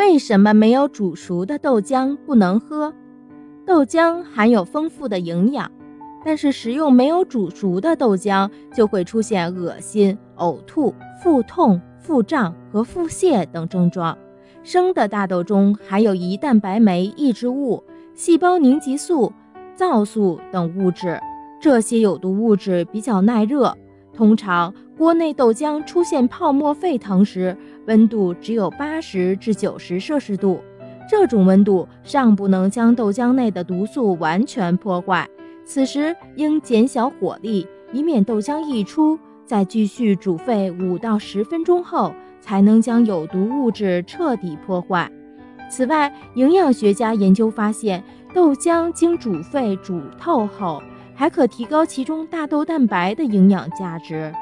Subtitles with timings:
[0.00, 2.90] 为什么没有煮熟的豆浆不能喝？
[3.66, 5.70] 豆浆含有丰富的营养，
[6.24, 14.16] 但是食用没有煮熟的豆浆就会出现恶心、呕吐、腹痛、腹胀和腹泻等症状。
[14.62, 19.30] 生的大豆中含有胰蛋白酶抑制物、细胞凝集素、
[19.74, 21.20] 皂素等物质，
[21.60, 23.76] 这些有毒物质比较耐热。
[24.14, 27.56] 通常锅内豆浆出现泡沫沸腾时，
[27.90, 30.62] 温度只有八十至九十摄氏度。
[31.10, 35.28] 这种温度尚不能将豆浆内的毒素完全破坏，
[35.64, 39.18] 此时应减小火力，以免豆浆溢出。
[39.44, 45.10] 再继续煮沸五到十分钟后，才能将有毒物质彻底破坏。
[45.68, 50.80] 此外，营养学家研究发现，豆浆经煮沸煮透后，
[51.16, 54.32] 还可提高其中大豆蛋白的营养价值。